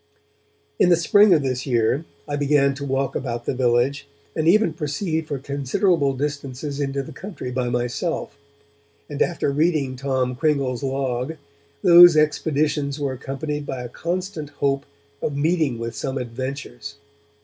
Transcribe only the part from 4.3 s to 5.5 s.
and even proceed for